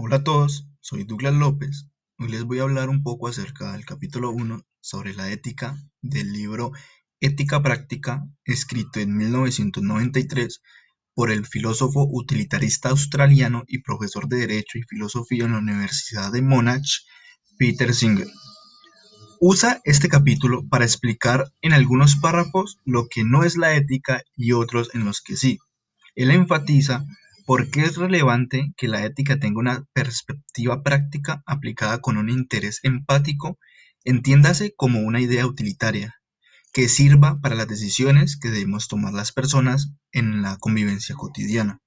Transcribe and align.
Hola 0.00 0.18
a 0.18 0.22
todos, 0.22 0.68
soy 0.80 1.02
Douglas 1.02 1.34
López. 1.34 1.88
Hoy 2.20 2.28
les 2.28 2.44
voy 2.44 2.60
a 2.60 2.62
hablar 2.62 2.88
un 2.88 3.02
poco 3.02 3.26
acerca 3.26 3.72
del 3.72 3.84
capítulo 3.84 4.30
1 4.30 4.64
sobre 4.80 5.12
la 5.12 5.28
ética 5.32 5.76
del 6.02 6.32
libro 6.32 6.70
Ética 7.18 7.60
Práctica, 7.64 8.24
escrito 8.44 9.00
en 9.00 9.16
1993 9.16 10.62
por 11.14 11.32
el 11.32 11.46
filósofo 11.46 12.06
utilitarista 12.08 12.90
australiano 12.90 13.64
y 13.66 13.82
profesor 13.82 14.28
de 14.28 14.36
Derecho 14.36 14.78
y 14.78 14.84
Filosofía 14.84 15.46
en 15.46 15.52
la 15.54 15.58
Universidad 15.58 16.30
de 16.30 16.42
Monash, 16.42 17.00
Peter 17.58 17.92
Singer. 17.92 18.28
Usa 19.40 19.80
este 19.82 20.08
capítulo 20.08 20.62
para 20.68 20.84
explicar 20.84 21.52
en 21.60 21.72
algunos 21.72 22.14
párrafos 22.14 22.78
lo 22.84 23.08
que 23.08 23.24
no 23.24 23.42
es 23.42 23.56
la 23.56 23.74
ética 23.74 24.22
y 24.36 24.52
otros 24.52 24.94
en 24.94 25.04
los 25.04 25.20
que 25.20 25.34
sí. 25.34 25.58
Él 26.14 26.30
enfatiza 26.30 27.04
por 27.48 27.70
qué 27.70 27.80
es 27.80 27.96
relevante 27.96 28.74
que 28.76 28.88
la 28.88 29.06
ética 29.06 29.38
tenga 29.38 29.58
una 29.58 29.86
perspectiva 29.94 30.82
práctica 30.82 31.42
aplicada 31.46 32.02
con 32.02 32.18
un 32.18 32.28
interés 32.28 32.80
empático, 32.82 33.58
entiéndase 34.04 34.74
como 34.76 35.00
una 35.00 35.22
idea 35.22 35.46
utilitaria, 35.46 36.14
que 36.74 36.90
sirva 36.90 37.40
para 37.40 37.54
las 37.54 37.66
decisiones 37.66 38.38
que 38.38 38.50
debemos 38.50 38.86
tomar 38.86 39.14
las 39.14 39.32
personas 39.32 39.94
en 40.12 40.42
la 40.42 40.58
convivencia 40.58 41.14
cotidiana. 41.14 41.80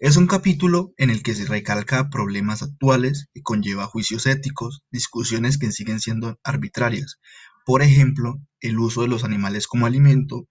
Es 0.00 0.16
un 0.16 0.26
capítulo 0.26 0.94
en 0.96 1.10
el 1.10 1.22
que 1.22 1.36
se 1.36 1.44
recalca 1.44 2.10
problemas 2.10 2.64
actuales 2.64 3.28
y 3.32 3.42
conlleva 3.42 3.86
juicios 3.86 4.26
éticos, 4.26 4.82
discusiones 4.90 5.58
que 5.58 5.70
siguen 5.70 6.00
siendo 6.00 6.40
arbitrarias. 6.42 7.20
Por 7.64 7.82
ejemplo, 7.82 8.40
el 8.58 8.80
uso 8.80 9.02
de 9.02 9.08
los 9.08 9.22
animales 9.22 9.68
como 9.68 9.86
alimento, 9.86 10.48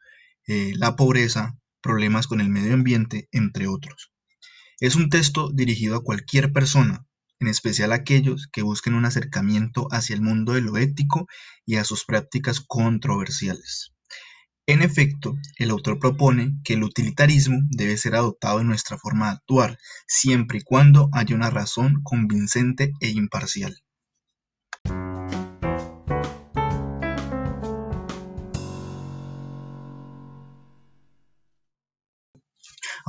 eh, 0.48 0.72
la 0.78 0.96
pobreza, 0.96 1.60
problemas 1.82 2.28
con 2.28 2.42
el 2.42 2.50
medio 2.50 2.74
ambiente, 2.74 3.28
entre 3.32 3.68
otros. 3.68 4.12
Es 4.80 4.96
un 4.96 5.10
texto 5.10 5.50
dirigido 5.52 5.96
a 5.96 6.04
cualquier 6.04 6.54
persona, 6.54 7.06
en 7.40 7.48
especial 7.48 7.92
a 7.92 7.96
aquellos 7.96 8.48
que 8.52 8.62
busquen 8.62 8.94
un 8.94 9.06
acercamiento 9.06 9.88
hacia 9.92 10.16
el 10.16 10.22
mundo 10.22 10.54
de 10.54 10.62
lo 10.62 10.78
ético 10.78 11.28
y 11.66 11.76
a 11.76 11.84
sus 11.84 12.06
prácticas 12.06 12.60
controversiales. 12.60 13.94
En 14.68 14.82
efecto, 14.82 15.36
el 15.58 15.72
autor 15.72 15.98
propone 15.98 16.54
que 16.64 16.76
el 16.76 16.84
utilitarismo 16.84 17.58
debe 17.70 17.98
ser 17.98 18.16
adoptado 18.16 18.62
en 18.62 18.68
nuestra 18.68 18.98
forma 18.98 19.26
de 19.26 19.32
actuar, 19.38 19.80
siempre 20.08 20.60
y 20.60 20.62
cuando 20.62 21.10
haya 21.12 21.36
una 21.36 21.50
razón 21.50 22.02
convincente 22.04 22.94
e 23.00 23.10
imparcial. 23.10 23.76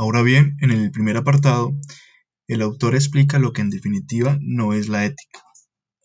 Ahora 0.00 0.22
bien, 0.22 0.56
en 0.62 0.70
el 0.70 0.90
primer 0.90 1.18
apartado, 1.18 1.78
el 2.48 2.62
autor 2.62 2.94
explica 2.94 3.38
lo 3.38 3.52
que 3.52 3.60
en 3.60 3.68
definitiva 3.68 4.38
no 4.40 4.72
es 4.72 4.88
la 4.88 5.04
ética. 5.04 5.42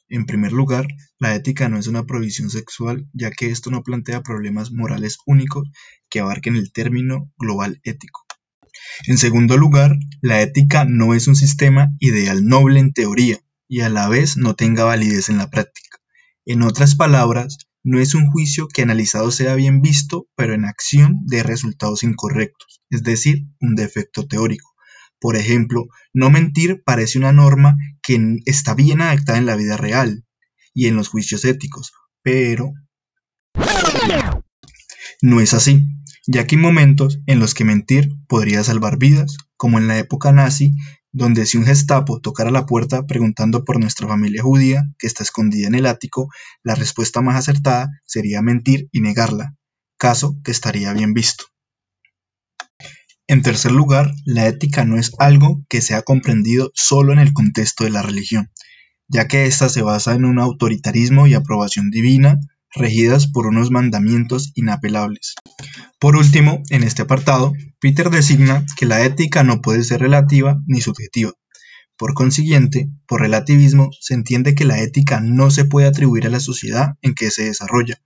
En 0.09 0.25
primer 0.25 0.51
lugar, 0.51 0.85
la 1.17 1.33
ética 1.33 1.69
no 1.69 1.77
es 1.77 1.87
una 1.87 2.05
provisión 2.05 2.49
sexual, 2.49 3.07
ya 3.13 3.31
que 3.31 3.51
esto 3.51 3.71
no 3.71 3.83
plantea 3.83 4.21
problemas 4.21 4.73
morales 4.73 5.19
únicos 5.25 5.69
que 6.09 6.19
abarquen 6.19 6.57
el 6.57 6.73
término 6.73 7.31
global 7.37 7.79
ético. 7.85 8.25
En 9.07 9.17
segundo 9.17 9.55
lugar, 9.55 9.95
la 10.19 10.41
ética 10.41 10.83
no 10.83 11.13
es 11.13 11.29
un 11.29 11.37
sistema 11.37 11.87
ideal 11.99 12.45
noble 12.45 12.81
en 12.81 12.91
teoría 12.91 13.39
y 13.69 13.79
a 13.79 13.87
la 13.87 14.09
vez 14.09 14.35
no 14.35 14.55
tenga 14.55 14.83
validez 14.83 15.29
en 15.29 15.37
la 15.37 15.49
práctica. 15.49 15.99
En 16.45 16.63
otras 16.63 16.95
palabras, 16.95 17.59
no 17.85 17.99
es 17.99 18.15
un 18.15 18.31
juicio 18.31 18.67
que 18.67 18.81
analizado 18.81 19.29
sea 19.29 19.53
bien 19.53 19.79
visto, 19.79 20.27
pero 20.35 20.55
en 20.55 20.65
acción 20.65 21.19
dé 21.27 21.43
resultados 21.43 22.01
incorrectos, 22.03 22.81
es 22.89 23.03
decir, 23.03 23.45
un 23.61 23.75
defecto 23.75 24.27
teórico. 24.27 24.73
Por 25.19 25.35
ejemplo, 25.35 25.85
no 26.11 26.31
mentir 26.31 26.81
parece 26.83 27.19
una 27.19 27.31
norma 27.31 27.77
que 28.01 28.39
está 28.45 28.73
bien 28.73 29.01
adaptada 29.01 29.37
en 29.37 29.45
la 29.45 29.55
vida 29.55 29.77
real 29.77 30.25
y 30.73 30.87
en 30.87 30.95
los 30.95 31.09
juicios 31.09 31.45
éticos, 31.45 31.93
pero 32.23 32.73
no 35.21 35.39
es 35.39 35.53
así, 35.53 35.87
ya 36.25 36.47
que 36.47 36.55
hay 36.55 36.61
momentos 36.63 37.19
en 37.27 37.39
los 37.39 37.53
que 37.53 37.65
mentir 37.65 38.09
podría 38.27 38.63
salvar 38.63 38.97
vidas, 38.97 39.37
como 39.57 39.77
en 39.77 39.87
la 39.87 39.99
época 39.99 40.31
nazi, 40.31 40.73
donde 41.15 41.45
si 41.45 41.57
un 41.57 41.65
gestapo 41.65 42.19
tocara 42.19 42.51
la 42.51 42.65
puerta 42.65 43.07
preguntando 43.07 43.63
por 43.63 43.79
nuestra 43.79 44.05
familia 44.05 44.43
judía, 44.43 44.83
que 44.99 45.07
está 45.07 45.23
escondida 45.23 45.65
en 45.65 45.75
el 45.75 45.85
ático, 45.85 46.29
la 46.61 46.75
respuesta 46.75 47.21
más 47.21 47.37
acertada 47.37 47.89
sería 48.03 48.41
mentir 48.41 48.89
y 48.91 48.99
negarla, 48.99 49.55
caso 49.97 50.35
que 50.43 50.51
estaría 50.51 50.91
bien 50.91 51.13
visto. 51.13 51.45
En 53.27 53.43
tercer 53.43 53.71
lugar, 53.71 54.11
la 54.25 54.45
ética 54.47 54.83
no 54.83 54.97
es 54.97 55.13
algo 55.17 55.63
que 55.69 55.81
sea 55.81 56.01
comprendido 56.01 56.71
solo 56.75 57.13
en 57.13 57.19
el 57.19 57.31
contexto 57.31 57.85
de 57.85 57.91
la 57.91 58.01
religión, 58.01 58.51
ya 59.07 59.29
que 59.29 59.45
ésta 59.45 59.69
se 59.69 59.83
basa 59.83 60.15
en 60.15 60.25
un 60.25 60.37
autoritarismo 60.37 61.27
y 61.27 61.33
aprobación 61.33 61.91
divina 61.91 62.39
regidas 62.73 63.27
por 63.27 63.47
unos 63.47 63.71
mandamientos 63.71 64.51
inapelables. 64.55 65.35
Por 65.99 66.15
último, 66.15 66.63
en 66.69 66.83
este 66.83 67.03
apartado, 67.03 67.53
Peter 67.79 68.09
designa 68.09 68.65
que 68.77 68.85
la 68.85 69.03
ética 69.03 69.43
no 69.43 69.61
puede 69.61 69.83
ser 69.83 70.01
relativa 70.01 70.61
ni 70.65 70.81
subjetiva. 70.81 71.33
Por 71.97 72.13
consiguiente, 72.13 72.89
por 73.07 73.21
relativismo 73.21 73.89
se 73.99 74.13
entiende 74.13 74.55
que 74.55 74.65
la 74.65 74.81
ética 74.81 75.21
no 75.21 75.51
se 75.51 75.65
puede 75.65 75.87
atribuir 75.87 76.27
a 76.27 76.29
la 76.29 76.39
sociedad 76.39 76.95
en 77.01 77.13
que 77.13 77.31
se 77.31 77.45
desarrolla. 77.45 78.01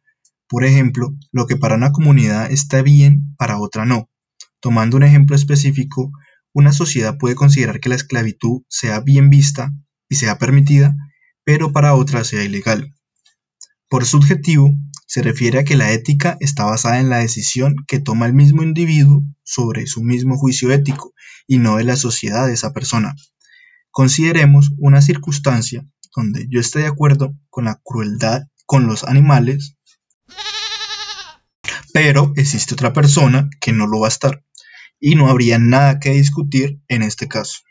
Por 0.48 0.66
ejemplo, 0.66 1.16
lo 1.32 1.48
que 1.48 1.58
para 1.58 1.76
una 1.76 1.92
comunidad 1.92 2.52
está 2.52 2.82
bien, 2.82 3.36
para 3.38 3.60
otra 3.60 3.86
no, 3.86 4.10
Tomando 4.62 4.98
un 4.98 5.04
ejemplo 5.04 5.38
específico, 5.38 6.12
una 6.54 6.74
sociedad 6.74 7.18
puede 7.18 7.36
considerar 7.36 7.80
que 7.80 7.88
la 7.88 7.96
esclavitud 7.96 8.64
sea 8.68 9.00
bien 9.00 9.30
vista 9.30 9.72
y 10.10 10.16
sea 10.16 10.38
permitida, 10.38 10.96
pero 11.46 11.72
para 11.72 11.96
otra 11.96 12.26
sea 12.26 12.44
ilegal. 12.44 12.94
Por 13.90 14.06
subjetivo, 14.06 14.72
se 15.08 15.24
refiere 15.24 15.58
a 15.58 15.64
que 15.64 15.76
la 15.76 15.92
ética 15.92 16.38
está 16.40 16.66
basada 16.66 17.00
en 17.00 17.10
la 17.10 17.18
decisión 17.18 17.76
que 17.88 18.00
toma 18.00 18.28
el 18.28 18.34
mismo 18.36 18.62
individuo 18.62 19.24
sobre 19.44 19.88
su 19.88 20.04
mismo 20.04 20.38
juicio 20.38 20.72
ético 20.72 21.16
y 21.48 21.58
no 21.58 21.78
de 21.78 21.84
la 21.84 21.96
sociedad 21.96 22.46
de 22.46 22.54
esa 22.54 22.72
persona. 22.72 23.16
Consideremos 23.90 24.70
una 24.78 25.02
circunstancia 25.02 25.84
donde 26.16 26.46
yo 26.50 26.60
esté 26.60 26.80
de 26.80 26.86
acuerdo 26.86 27.36
con 27.50 27.66
la 27.66 27.82
crueldad 27.84 28.44
con 28.68 28.86
los 28.86 29.04
animales, 29.04 29.76
pero 31.92 32.32
existe 32.36 32.76
otra 32.76 32.94
persona 32.94 33.50
que 33.60 33.74
no 33.74 33.88
lo 33.88 34.02
va 34.02 34.08
a 34.08 34.10
estar 34.10 34.46
y 35.00 35.16
no 35.16 35.30
habría 35.30 35.58
nada 35.58 36.00
que 36.00 36.12
discutir 36.12 36.80
en 36.88 37.02
este 37.02 37.28
caso. 37.28 37.62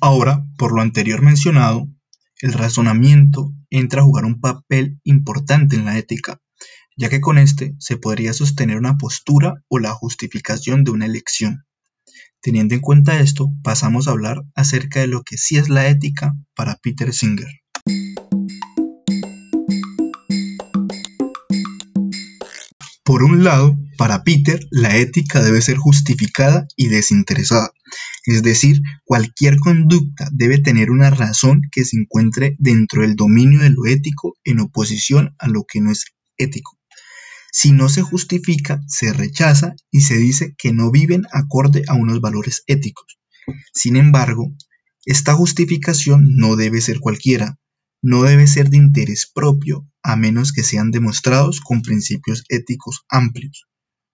Ahora, 0.00 0.46
por 0.56 0.72
lo 0.72 0.80
anterior 0.80 1.22
mencionado, 1.22 1.88
el 2.40 2.52
razonamiento 2.52 3.52
entra 3.70 4.02
a 4.02 4.04
jugar 4.04 4.24
un 4.24 4.40
papel 4.40 5.00
importante 5.04 5.76
en 5.76 5.84
la 5.84 5.96
ética, 5.96 6.40
ya 6.96 7.08
que 7.08 7.20
con 7.20 7.38
este 7.38 7.74
se 7.78 7.96
podría 7.96 8.32
sostener 8.32 8.76
una 8.76 8.98
postura 8.98 9.62
o 9.68 9.78
la 9.78 9.92
justificación 9.92 10.84
de 10.84 10.90
una 10.90 11.06
elección. 11.06 11.64
Teniendo 12.42 12.74
en 12.74 12.80
cuenta 12.80 13.20
esto, 13.20 13.50
pasamos 13.62 14.08
a 14.08 14.12
hablar 14.12 14.42
acerca 14.54 15.00
de 15.00 15.06
lo 15.06 15.22
que 15.22 15.36
sí 15.36 15.56
es 15.56 15.68
la 15.68 15.88
ética 15.88 16.34
para 16.54 16.76
Peter 16.76 17.12
Singer. 17.12 17.48
Por 23.04 23.24
un 23.24 23.44
lado, 23.44 23.76
para 23.98 24.22
Peter, 24.22 24.60
la 24.70 24.96
ética 24.96 25.42
debe 25.42 25.60
ser 25.60 25.76
justificada 25.76 26.66
y 26.76 26.88
desinteresada, 26.88 27.72
es 28.26 28.42
decir, 28.42 28.80
cualquier 29.04 29.58
conducta 29.58 30.28
debe 30.32 30.58
tener 30.58 30.90
una 30.90 31.10
razón 31.10 31.62
que 31.70 31.84
se 31.84 31.96
encuentre 31.96 32.56
dentro 32.58 33.02
del 33.02 33.16
dominio 33.16 33.60
de 33.60 33.70
lo 33.70 33.86
ético 33.86 34.36
en 34.44 34.60
oposición 34.60 35.34
a 35.38 35.48
lo 35.48 35.64
que 35.64 35.80
no 35.80 35.90
es 35.90 36.06
ético. 36.36 36.78
Si 37.52 37.72
no 37.72 37.88
se 37.88 38.02
justifica, 38.02 38.80
se 38.86 39.12
rechaza 39.12 39.74
y 39.90 40.02
se 40.02 40.16
dice 40.18 40.54
que 40.56 40.72
no 40.72 40.90
viven 40.90 41.24
acorde 41.32 41.82
a 41.88 41.94
unos 41.94 42.20
valores 42.20 42.62
éticos. 42.66 43.18
Sin 43.72 43.96
embargo, 43.96 44.52
esta 45.04 45.34
justificación 45.34 46.36
no 46.36 46.56
debe 46.56 46.80
ser 46.80 47.00
cualquiera, 47.00 47.58
no 48.02 48.22
debe 48.22 48.46
ser 48.46 48.70
de 48.70 48.76
interés 48.76 49.30
propio 49.32 49.86
a 50.02 50.16
menos 50.16 50.52
que 50.52 50.62
sean 50.62 50.90
demostrados 50.90 51.60
con 51.60 51.82
principios 51.82 52.44
éticos 52.48 53.04
amplios. 53.08 53.69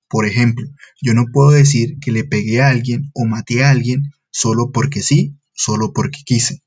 Por 0.08 0.26
ejemplo, 0.26 0.66
yo 1.02 1.14
no 1.14 1.26
puedo 1.32 1.50
decir 1.50 1.98
que 2.00 2.12
le 2.12 2.24
pegué 2.24 2.62
a 2.62 2.68
alguien 2.68 3.10
o 3.14 3.26
maté 3.26 3.64
a 3.64 3.70
alguien 3.70 4.12
solo 4.30 4.70
porque 4.72 5.02
sí, 5.02 5.36
solo 5.52 5.92
porque 5.92 6.20
quise. 6.24 6.62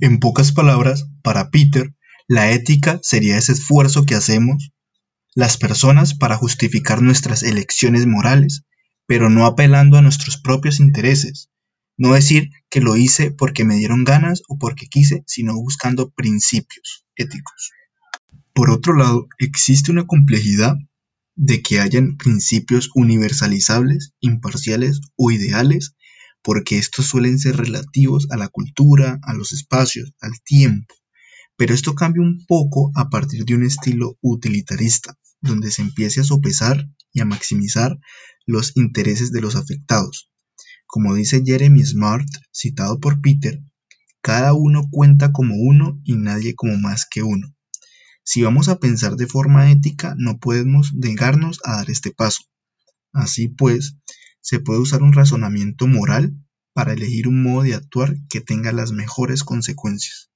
En 0.00 0.18
pocas 0.18 0.52
palabras, 0.52 1.08
para 1.22 1.50
Peter, 1.50 1.94
la 2.26 2.50
ética 2.50 2.98
sería 3.02 3.38
ese 3.38 3.52
esfuerzo 3.52 4.04
que 4.04 4.14
hacemos 4.14 4.72
las 5.34 5.58
personas 5.58 6.14
para 6.14 6.36
justificar 6.36 7.02
nuestras 7.02 7.42
elecciones 7.42 8.06
morales, 8.06 8.64
pero 9.06 9.30
no 9.30 9.46
apelando 9.46 9.98
a 9.98 10.02
nuestros 10.02 10.38
propios 10.38 10.80
intereses. 10.80 11.50
No 11.98 12.14
decir 12.14 12.50
que 12.68 12.80
lo 12.80 12.96
hice 12.96 13.30
porque 13.30 13.64
me 13.64 13.76
dieron 13.76 14.04
ganas 14.04 14.42
o 14.48 14.58
porque 14.58 14.86
quise, 14.86 15.22
sino 15.26 15.54
buscando 15.54 16.10
principios 16.10 17.06
éticos. 17.14 17.72
Por 18.52 18.70
otro 18.70 18.94
lado, 18.94 19.28
existe 19.38 19.92
una 19.92 20.06
complejidad 20.06 20.76
de 21.36 21.62
que 21.62 21.80
hayan 21.80 22.16
principios 22.16 22.90
universalizables, 22.94 24.14
imparciales 24.20 25.00
o 25.16 25.30
ideales 25.30 25.94
porque 26.46 26.78
estos 26.78 27.06
suelen 27.06 27.40
ser 27.40 27.56
relativos 27.56 28.28
a 28.30 28.36
la 28.36 28.46
cultura, 28.46 29.18
a 29.22 29.34
los 29.34 29.52
espacios, 29.52 30.14
al 30.20 30.30
tiempo. 30.44 30.94
Pero 31.56 31.74
esto 31.74 31.96
cambia 31.96 32.22
un 32.22 32.44
poco 32.46 32.92
a 32.94 33.10
partir 33.10 33.44
de 33.44 33.56
un 33.56 33.64
estilo 33.64 34.16
utilitarista, 34.20 35.18
donde 35.40 35.72
se 35.72 35.82
empiece 35.82 36.20
a 36.20 36.24
sopesar 36.24 36.88
y 37.12 37.20
a 37.20 37.24
maximizar 37.24 37.98
los 38.46 38.76
intereses 38.76 39.32
de 39.32 39.40
los 39.40 39.56
afectados. 39.56 40.30
Como 40.86 41.16
dice 41.16 41.42
Jeremy 41.44 41.84
Smart, 41.84 42.28
citado 42.52 43.00
por 43.00 43.20
Peter, 43.20 43.60
cada 44.20 44.54
uno 44.54 44.84
cuenta 44.88 45.32
como 45.32 45.56
uno 45.56 46.00
y 46.04 46.14
nadie 46.14 46.54
como 46.54 46.76
más 46.76 47.06
que 47.10 47.24
uno. 47.24 47.55
Si 48.28 48.42
vamos 48.42 48.68
a 48.68 48.80
pensar 48.80 49.14
de 49.14 49.28
forma 49.28 49.70
ética, 49.70 50.16
no 50.18 50.40
podemos 50.40 50.92
negarnos 50.92 51.60
a 51.62 51.76
dar 51.76 51.90
este 51.90 52.10
paso. 52.10 52.42
Así 53.12 53.46
pues, 53.46 53.98
se 54.40 54.58
puede 54.58 54.80
usar 54.80 55.04
un 55.04 55.12
razonamiento 55.12 55.86
moral 55.86 56.34
para 56.72 56.94
elegir 56.94 57.28
un 57.28 57.40
modo 57.44 57.62
de 57.62 57.74
actuar 57.74 58.16
que 58.28 58.40
tenga 58.40 58.72
las 58.72 58.90
mejores 58.90 59.44
consecuencias. 59.44 60.28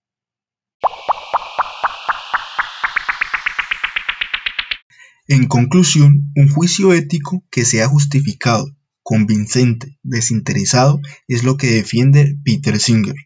En 5.26 5.48
conclusión, 5.48 6.30
un 6.36 6.48
juicio 6.48 6.92
ético 6.92 7.44
que 7.50 7.64
sea 7.64 7.88
justificado, 7.88 8.66
convincente, 9.02 9.98
desinteresado 10.04 11.00
es 11.26 11.42
lo 11.42 11.56
que 11.56 11.72
defiende 11.72 12.38
Peter 12.44 12.78
Singer. 12.78 13.16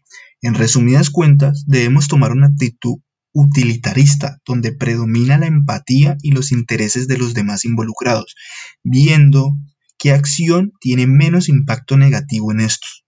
En 0.41 0.55
resumidas 0.55 1.11
cuentas, 1.11 1.65
debemos 1.67 2.07
tomar 2.07 2.31
una 2.31 2.47
actitud 2.47 2.97
utilitarista 3.35 4.39
donde 4.47 4.71
predomina 4.71 5.37
la 5.37 5.45
empatía 5.45 6.17
y 6.21 6.31
los 6.31 6.53
intereses 6.53 7.07
de 7.07 7.17
los 7.17 7.33
demás 7.33 7.65
involucrados, 7.65 8.33
viendo 8.81 9.57
qué 9.99 10.13
acción 10.13 10.71
tiene 10.79 11.05
menos 11.05 11.49
impacto 11.49 11.97
negativo 11.97 12.53
en 12.53 12.61
estos. 12.61 13.05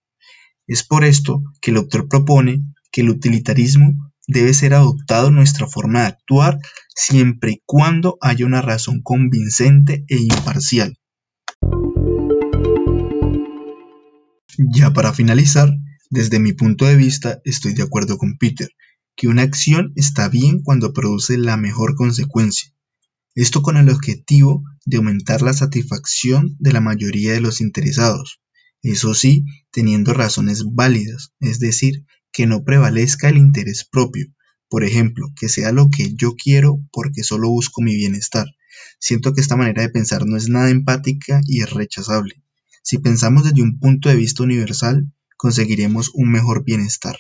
Es 0.68 0.84
por 0.84 1.06
esto 1.06 1.42
que 1.62 1.72
el 1.72 1.78
autor 1.78 2.10
propone 2.10 2.62
que 2.92 3.02
el 3.02 3.10
utilitarismo 3.10 4.12
debe 4.28 4.54
ser 4.54 4.74
adoptado 4.74 5.30
en 5.30 5.36
nuestra 5.36 5.66
forma 5.66 6.02
de 6.02 6.08
actuar 6.08 6.60
siempre 6.94 7.54
y 7.54 7.62
cuando 7.66 8.18
haya 8.20 8.46
una 8.46 8.62
razón 8.62 9.02
convincente 9.02 10.04
e 10.10 10.18
imparcial. 10.18 10.98
Ya 14.58 14.92
para 14.92 15.14
finalizar, 15.14 15.70
desde 16.10 16.40
mi 16.40 16.52
punto 16.52 16.84
de 16.84 16.98
vista 16.98 17.40
estoy 17.46 17.74
de 17.74 17.84
acuerdo 17.84 18.18
con 18.18 18.38
Peter, 18.38 18.68
que 19.18 19.28
una 19.28 19.42
acción 19.42 19.94
está 19.96 20.30
bien 20.30 20.62
cuando 20.62 20.94
produce 20.94 21.40
la 21.40 21.58
mejor 21.58 21.96
consecuencia. 21.96 22.72
Esto 23.34 23.64
con 23.64 23.76
el 23.76 23.90
objetivo 23.90 24.64
de 24.86 24.98
aumentar 24.98 25.42
la 25.42 25.54
satisfacción 25.54 26.56
de 26.60 26.72
la 26.72 26.82
mayoría 26.82 27.34
de 27.34 27.42
los 27.42 27.60
interesados. 27.60 28.40
Eso 28.84 29.16
sí, 29.16 29.46
teniendo 29.72 30.14
razones 30.14 30.64
válidas, 30.72 31.34
es 31.40 31.60
decir, 31.60 32.06
que 32.32 32.46
no 32.46 32.64
prevalezca 32.64 33.30
el 33.30 33.38
interés 33.38 33.86
propio. 33.86 34.28
Por 34.70 34.84
ejemplo, 34.84 35.28
que 35.36 35.50
sea 35.50 35.72
lo 35.72 35.90
que 35.90 36.14
yo 36.14 36.36
quiero 36.36 36.80
porque 36.92 37.24
solo 37.24 37.50
busco 37.50 37.82
mi 37.82 37.96
bienestar. 37.96 38.46
Siento 39.00 39.34
que 39.34 39.42
esta 39.42 39.56
manera 39.56 39.82
de 39.82 39.90
pensar 39.90 40.28
no 40.28 40.38
es 40.38 40.48
nada 40.48 40.70
empática 40.70 41.42
y 41.48 41.62
es 41.62 41.72
rechazable. 41.72 42.44
Si 42.84 43.00
pensamos 43.00 43.46
desde 43.46 43.64
un 43.64 43.80
punto 43.80 44.10
de 44.10 44.16
vista 44.16 44.44
universal, 44.44 45.12
conseguiremos 45.38 46.12
un 46.14 46.32
mejor 46.32 46.64
bienestar. 46.64 47.18